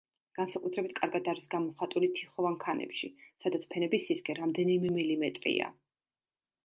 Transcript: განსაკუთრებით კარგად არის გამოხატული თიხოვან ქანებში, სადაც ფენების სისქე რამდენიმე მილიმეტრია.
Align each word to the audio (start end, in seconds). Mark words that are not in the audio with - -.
განსაკუთრებით 0.37 0.93
კარგად 0.99 1.27
არის 1.33 1.49
გამოხატული 1.51 2.09
თიხოვან 2.21 2.57
ქანებში, 2.63 3.11
სადაც 3.45 3.69
ფენების 3.75 4.09
სისქე 4.09 4.39
რამდენიმე 4.41 4.95
მილიმეტრია. 4.97 5.71